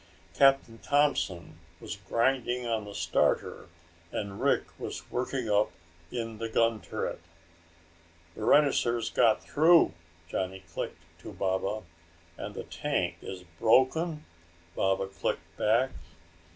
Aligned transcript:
Captain 0.33 0.79
Thompson 0.79 1.59
was 1.79 1.95
grinding 1.97 2.65
on 2.65 2.85
the 2.85 2.95
starter 2.95 3.67
and 4.11 4.41
Rick 4.41 4.63
was 4.79 5.07
working 5.11 5.47
up 5.47 5.69
in 6.11 6.39
the 6.39 6.49
gun 6.49 6.81
turret. 6.81 7.19
"The 8.33 8.43
rhinosaurs 8.43 9.11
got 9.11 9.43
through," 9.43 9.93
Johnny 10.27 10.63
clicked 10.73 11.03
to 11.19 11.31
Baba. 11.33 11.83
"And 12.35 12.55
the 12.55 12.63
tank 12.63 13.17
is 13.21 13.43
broken?" 13.59 14.25
Baba 14.75 15.05
clicked 15.05 15.55
back. 15.55 15.91